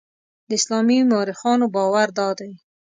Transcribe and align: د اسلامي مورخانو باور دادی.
د 0.47 0.51
اسلامي 0.59 0.99
مورخانو 1.11 1.65
باور 1.75 2.07
دادی. 2.19 2.51